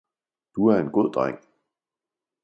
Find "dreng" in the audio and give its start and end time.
1.13-1.37